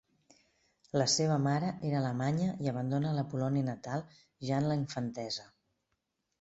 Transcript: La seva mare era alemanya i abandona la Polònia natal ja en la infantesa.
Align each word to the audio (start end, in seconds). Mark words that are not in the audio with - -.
La 1.01 1.05
seva 1.15 1.35
mare 1.47 1.69
era 1.89 1.99
alemanya 1.99 2.49
i 2.67 2.73
abandona 2.73 3.13
la 3.21 3.27
Polònia 3.35 3.69
natal 3.71 4.07
ja 4.51 4.59
en 4.61 4.69
la 4.73 4.83
infantesa. 4.85 5.49